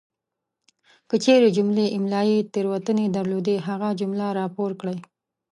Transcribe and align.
کچیري 1.09 1.49
جملې 1.57 1.85
املائي 1.97 2.37
تیروتنې 2.53 3.05
درلودې 3.17 3.55
هغه 3.67 3.89
جمله 3.99 4.25
راپور 4.39 4.71
کړئ! 4.81 4.97